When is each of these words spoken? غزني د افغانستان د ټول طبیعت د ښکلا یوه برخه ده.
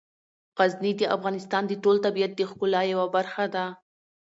غزني 0.59 0.91
د 0.97 1.01
افغانستان 1.15 1.63
د 1.67 1.73
ټول 1.83 1.95
طبیعت 2.05 2.31
د 2.35 2.41
ښکلا 2.49 2.81
یوه 2.93 3.05
برخه 3.15 3.43
ده. 3.55 3.65